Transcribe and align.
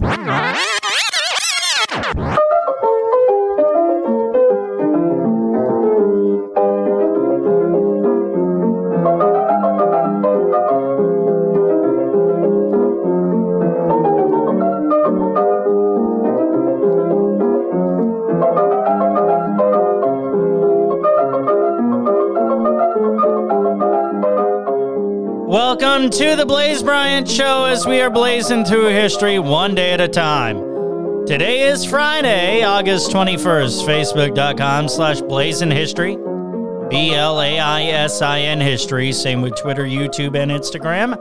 All 0.00 0.08
right. 0.10 0.44
Welcome 25.48 26.10
to 26.10 26.36
the 26.36 26.44
Blaze 26.44 26.82
Bryant 26.82 27.26
Show 27.26 27.64
as 27.64 27.86
we 27.86 28.02
are 28.02 28.10
blazing 28.10 28.66
through 28.66 28.88
history 28.88 29.38
one 29.38 29.74
day 29.74 29.92
at 29.92 30.00
a 30.02 30.06
time. 30.06 30.58
Today 31.24 31.62
is 31.62 31.86
Friday, 31.86 32.64
August 32.64 33.10
21st. 33.12 33.86
Facebook.com 33.86 34.88
slash 34.90 35.22
blazing 35.22 35.70
history. 35.70 36.16
B 36.90 37.14
L 37.14 37.40
A 37.40 37.58
I 37.58 37.84
S 37.84 38.20
I 38.20 38.40
N 38.40 38.60
history. 38.60 39.10
Same 39.10 39.40
with 39.40 39.56
Twitter, 39.56 39.84
YouTube, 39.84 40.36
and 40.36 40.50
Instagram. 40.50 41.16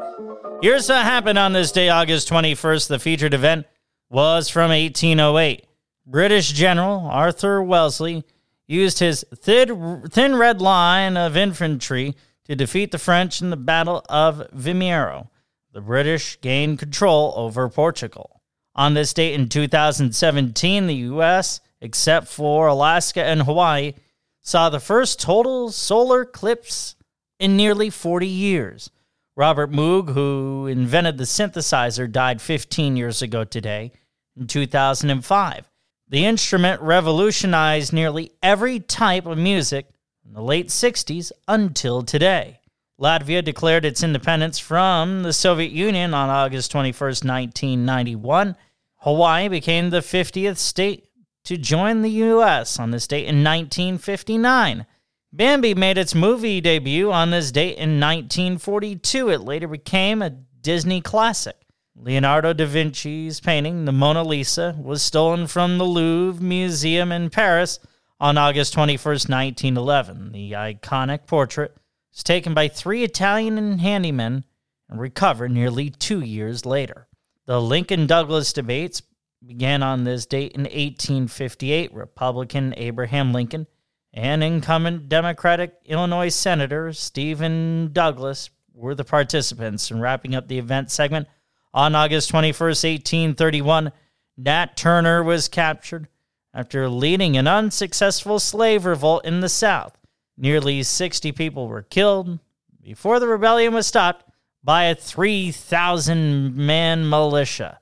Here's 0.62 0.90
what 0.90 1.06
happened 1.06 1.40
on 1.40 1.54
this 1.54 1.72
day, 1.72 1.88
August 1.88 2.28
21st. 2.28 2.90
The 2.90 3.00
featured 3.00 3.34
event 3.34 3.66
was 4.10 4.50
from 4.50 4.72
1808. 4.72 5.66
British 6.06 6.52
General 6.52 7.08
Arthur 7.08 7.64
Wellesley 7.64 8.26
used 8.68 9.00
his 9.00 9.24
thin, 9.34 10.04
thin 10.10 10.36
red 10.36 10.62
line 10.62 11.16
of 11.16 11.38
infantry 11.38 12.14
to 12.48 12.56
defeat 12.56 12.92
the 12.92 12.98
French 12.98 13.42
in 13.42 13.50
the 13.50 13.58
Battle 13.58 14.04
of 14.10 14.48
Vimiero. 14.56 15.28
The 15.74 15.82
British 15.82 16.40
gained 16.42 16.80
control 16.80 17.34
over 17.36 17.70
Portugal. 17.70 18.42
On 18.76 18.94
this 18.94 19.14
date 19.14 19.34
in 19.34 19.50
2017, 19.50 20.88
the 20.88 20.96
U.S., 20.96 21.60
except 21.82 22.28
for 22.28 22.68
Alaska 22.68 23.24
and 23.24 23.42
Hawaii, 23.44 23.94
saw 24.42 24.70
the 24.70 24.80
first 24.80 25.20
total 25.20 25.72
solar 25.72 26.22
eclipse 26.22 26.96
in 27.40 27.58
nearly 27.58 27.90
40 27.90 28.28
years. 28.28 28.90
Robert 29.36 29.72
Moog, 29.72 30.14
who 30.14 30.68
invented 30.68 31.18
the 31.18 31.26
synthesizer, 31.26 32.12
died 32.12 32.42
15 32.42 32.96
years 32.96 33.22
ago 33.22 33.44
today 33.44 33.92
in 34.36 34.48
2005. 34.48 35.70
The 36.08 36.26
instrument 36.26 36.82
revolutionized 36.82 37.92
nearly 37.92 38.32
every 38.42 38.80
type 38.80 39.26
of 39.26 39.38
music 39.38 39.88
in 40.28 40.34
the 40.34 40.42
late 40.42 40.68
60s 40.68 41.32
until 41.48 42.04
today. 42.04 42.60
Latvia 43.00 43.44
declared 43.44 43.86
its 43.86 44.04
independence 44.04 44.60
from 44.60 45.24
the 45.24 45.32
Soviet 45.32 45.72
Union 45.72 46.14
on 46.14 46.30
August 46.30 46.72
21, 46.72 47.00
1991. 47.00 48.56
Hawaii 48.98 49.48
became 49.48 49.90
the 49.90 50.00
50th 50.00 50.58
state 50.58 51.08
to 51.46 51.58
join 51.58 52.02
the 52.02 52.10
U.S. 52.10 52.80
on 52.80 52.92
this 52.92 53.08
date 53.08 53.26
in 53.26 53.44
1959. 53.44 54.86
Bambi 55.32 55.76
made 55.76 55.98
its 55.98 56.16
movie 56.16 56.60
debut 56.60 57.12
on 57.12 57.30
this 57.30 57.52
date 57.52 57.78
in 57.78 58.00
1942. 58.00 59.30
It 59.30 59.42
later 59.42 59.68
became 59.68 60.22
a 60.22 60.32
Disney 60.32 61.00
classic. 61.00 61.56
Leonardo 61.96 62.54
da 62.54 62.66
Vinci's 62.66 63.40
painting, 63.40 63.86
The 63.86 63.92
Mona 63.92 64.24
Lisa, 64.24 64.76
was 64.80 65.02
stolen 65.02 65.48
from 65.48 65.78
the 65.78 65.86
Louvre 65.86 66.44
Museum 66.44 67.12
in 67.12 67.30
Paris 67.30 67.80
on 68.20 68.38
August 68.38 68.76
21st, 68.76 69.30
1911. 69.30 70.32
The 70.32 70.54
iconic 70.54 71.28
portrait 71.28 71.76
was 72.12 72.24
taken 72.24 72.54
by 72.54 72.68
three 72.68 73.04
Italian 73.04 73.80
handymen 73.80 74.44
and 74.90 75.00
recovered 75.00 75.52
nearly 75.52 75.90
two 75.90 76.22
years 76.22 76.66
later. 76.66 77.08
The 77.46 77.62
Lincoln 77.62 78.08
Douglas 78.08 78.54
debates 78.54 79.02
began 79.46 79.84
on 79.84 80.04
this 80.04 80.26
date 80.26 80.54
in 80.54 80.62
1858. 80.62 81.94
Republican 81.94 82.74
Abraham 82.78 83.34
Lincoln 83.34 83.68
and 84.14 84.44
incumbent 84.44 85.10
Democratic 85.10 85.76
Illinois 85.86 86.30
Senator 86.30 86.92
Stephen 86.94 87.92
Douglas 87.94 88.50
were 88.74 88.96
the 88.96 89.04
participants. 89.04 89.92
In 89.92 90.02
wrapping 90.02 90.34
up 90.34 90.48
the 90.48 90.58
event 90.58 90.90
segment 90.90 91.28
on 91.74 91.94
August 91.94 92.32
21st, 92.32 92.84
1831, 92.84 93.92
Nat 94.38 94.76
Turner 94.76 95.24
was 95.24 95.48
captured 95.48 96.08
after 96.54 96.90
leading 96.90 97.38
an 97.38 97.48
unsuccessful 97.48 98.40
slave 98.40 98.86
revolt 98.86 99.26
in 99.26 99.42
the 99.42 99.50
South. 99.50 99.98
Nearly 100.38 100.84
60 100.84 101.32
people 101.32 101.68
were 101.68 101.84
killed 101.84 102.40
before 102.82 103.20
the 103.20 103.28
rebellion 103.28 103.74
was 103.74 103.88
stopped 103.88 104.24
by 104.64 104.84
a 104.84 104.96
3,000 104.96 106.56
man 106.56 107.08
militia. 107.08 107.80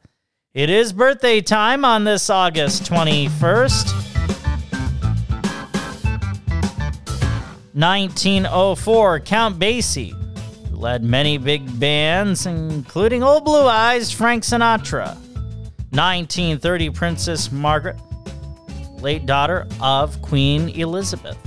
It 0.54 0.70
is 0.70 0.94
birthday 0.94 1.42
time 1.42 1.84
on 1.84 2.06
this 2.06 2.30
August 2.30 2.84
21st. 2.84 4.06
1904, 7.74 9.20
Count 9.20 9.60
Basie 9.60 10.16
led 10.72 11.04
many 11.04 11.38
big 11.38 11.78
bands, 11.78 12.46
including 12.46 13.22
Old 13.22 13.44
Blue 13.44 13.68
Eyes, 13.68 14.12
Frank 14.12 14.44
Sinatra. 14.44 15.16
1930, 15.92 16.90
Princess 16.92 17.52
Margaret 17.52 17.98
late 19.06 19.28
daughter 19.28 19.68
of 19.82 20.20
Queen 20.24 20.68
Elizabeth. 20.70 21.38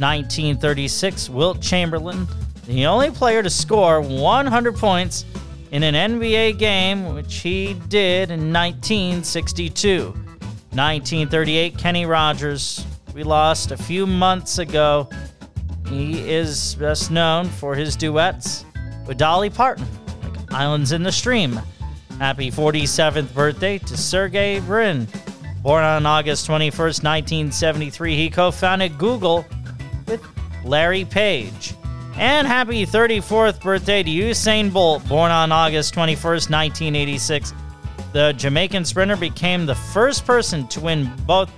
1936, 0.00 1.30
Wilt 1.30 1.60
Chamberlain, 1.60 2.26
the 2.66 2.86
only 2.86 3.08
player 3.08 3.40
to 3.40 3.48
score 3.48 4.00
100 4.00 4.74
points 4.74 5.24
in 5.70 5.84
an 5.84 5.94
NBA 5.94 6.58
game, 6.58 7.14
which 7.14 7.36
he 7.36 7.74
did 7.86 8.32
in 8.32 8.52
1962. 8.52 10.06
1938, 10.06 11.78
Kenny 11.78 12.04
Rogers. 12.04 12.84
We 13.14 13.22
lost 13.22 13.70
a 13.70 13.76
few 13.76 14.04
months 14.04 14.58
ago. 14.58 15.08
He 15.88 16.28
is 16.28 16.74
best 16.74 17.12
known 17.12 17.46
for 17.46 17.76
his 17.76 17.94
duets 17.94 18.64
with 19.06 19.18
Dolly 19.18 19.50
Parton, 19.50 19.86
like 20.24 20.52
Islands 20.52 20.90
in 20.90 21.04
the 21.04 21.12
Stream. 21.12 21.60
Happy 22.18 22.50
47th 22.50 23.32
birthday 23.32 23.78
to 23.78 23.96
Sergey 23.96 24.58
Brin. 24.58 25.06
Born 25.62 25.84
on 25.84 26.06
August 26.06 26.48
21st, 26.48 27.04
1973, 27.04 28.16
he 28.16 28.30
co 28.30 28.50
founded 28.50 28.98
Google 28.98 29.46
with 30.08 30.20
Larry 30.64 31.04
Page. 31.04 31.74
And 32.16 32.48
happy 32.48 32.84
34th 32.84 33.62
birthday 33.62 34.02
to 34.02 34.10
Usain 34.10 34.72
Bolt, 34.72 35.06
born 35.08 35.30
on 35.30 35.52
August 35.52 35.94
21st, 35.94 36.50
1986. 36.50 37.54
The 38.12 38.32
Jamaican 38.32 38.84
sprinter 38.84 39.16
became 39.16 39.64
the 39.64 39.74
first 39.74 40.26
person 40.26 40.66
to 40.68 40.80
win 40.80 41.10
both 41.26 41.50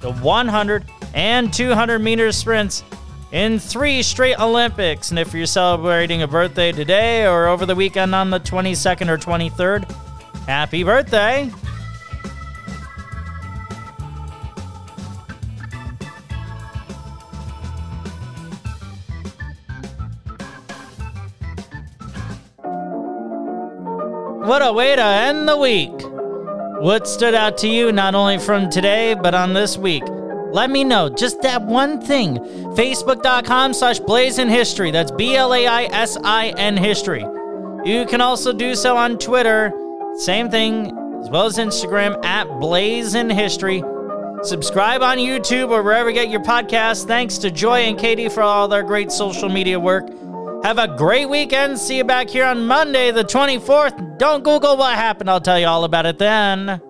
the 0.00 0.12
100 0.12 0.84
and 1.14 1.52
200 1.52 1.98
meter 1.98 2.30
sprints 2.30 2.84
in 3.32 3.58
three 3.58 4.04
straight 4.04 4.38
Olympics. 4.38 5.10
And 5.10 5.18
if 5.18 5.34
you're 5.34 5.46
celebrating 5.46 6.22
a 6.22 6.28
birthday 6.28 6.70
today 6.70 7.26
or 7.26 7.48
over 7.48 7.66
the 7.66 7.74
weekend 7.74 8.14
on 8.14 8.30
the 8.30 8.38
22nd 8.38 9.08
or 9.08 9.18
23rd, 9.18 9.90
happy 10.46 10.84
birthday! 10.84 11.50
What 24.40 24.64
a 24.64 24.72
way 24.72 24.94
to 24.94 25.02
end 25.02 25.48
the 25.48 25.56
week! 25.56 25.92
What 26.80 27.08
stood 27.08 27.34
out 27.34 27.58
to 27.58 27.68
you 27.68 27.90
not 27.90 28.14
only 28.14 28.38
from 28.38 28.70
today, 28.70 29.14
but 29.14 29.34
on 29.34 29.52
this 29.52 29.76
week? 29.76 30.04
Let 30.52 30.70
me 30.70 30.84
know. 30.84 31.08
Just 31.08 31.42
that 31.42 31.62
one 31.66 32.00
thing. 32.00 32.38
Facebook.com 32.76 33.74
slash 33.74 33.98
blazing 33.98 34.48
history. 34.48 34.92
That's 34.92 35.10
B 35.10 35.34
L 35.34 35.52
A 35.52 35.66
I 35.66 35.84
S 35.86 36.16
I 36.22 36.54
N 36.56 36.76
history. 36.76 37.24
You 37.84 38.06
can 38.06 38.20
also 38.20 38.52
do 38.52 38.76
so 38.76 38.96
on 38.96 39.18
Twitter. 39.18 39.72
Same 40.18 40.48
thing, 40.48 40.86
as 41.20 41.28
well 41.30 41.46
as 41.46 41.58
Instagram 41.58 42.24
at 42.24 42.46
blazing 42.60 43.30
history. 43.30 43.82
Subscribe 44.42 45.02
on 45.02 45.18
YouTube 45.18 45.70
or 45.70 45.82
wherever 45.82 46.10
you 46.10 46.14
get 46.14 46.30
your 46.30 46.42
podcasts. 46.44 47.04
Thanks 47.04 47.38
to 47.38 47.50
Joy 47.50 47.80
and 47.80 47.98
Katie 47.98 48.28
for 48.28 48.42
all 48.42 48.68
their 48.68 48.84
great 48.84 49.10
social 49.10 49.48
media 49.48 49.80
work. 49.80 50.08
Have 50.68 50.76
a 50.76 50.86
great 50.86 51.30
weekend. 51.30 51.78
See 51.78 51.96
you 51.96 52.04
back 52.04 52.28
here 52.28 52.44
on 52.44 52.66
Monday, 52.66 53.10
the 53.10 53.24
24th. 53.24 54.18
Don't 54.18 54.44
Google 54.44 54.76
what 54.76 54.94
happened. 54.96 55.30
I'll 55.30 55.40
tell 55.40 55.58
you 55.58 55.66
all 55.66 55.84
about 55.84 56.04
it 56.04 56.18
then. 56.18 56.82